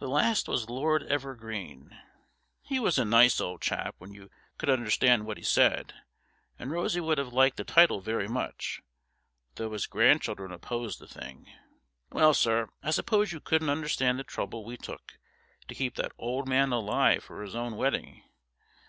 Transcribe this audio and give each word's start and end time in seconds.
The 0.00 0.08
last 0.08 0.48
was 0.48 0.68
Lord 0.68 1.04
Evergreen. 1.04 1.96
He 2.62 2.80
was 2.80 2.98
a 2.98 3.04
nice 3.04 3.40
old 3.40 3.60
chap 3.62 3.94
when 3.98 4.12
you 4.12 4.28
could 4.58 4.68
understand 4.68 5.24
what 5.24 5.36
he 5.36 5.44
said, 5.44 5.94
and 6.58 6.72
Rosie 6.72 6.98
would 6.98 7.16
have 7.18 7.32
liked 7.32 7.58
the 7.58 7.64
title 7.64 8.00
very 8.00 8.26
much, 8.26 8.82
though 9.54 9.70
his 9.70 9.86
grandchildren 9.86 10.50
opposed 10.50 10.98
the 10.98 11.06
thing. 11.06 11.46
Well, 12.10 12.34
sir, 12.34 12.70
I 12.82 12.90
suppose 12.90 13.30
you 13.30 13.38
couldn't 13.38 13.70
understand 13.70 14.18
the 14.18 14.24
trouble 14.24 14.64
we 14.64 14.76
took 14.76 15.20
to 15.68 15.76
keep 15.76 15.94
that 15.94 16.10
old 16.18 16.48
man 16.48 16.72
alive 16.72 17.22
for 17.22 17.40
his 17.40 17.54
own 17.54 17.76
wedding. 17.76 18.24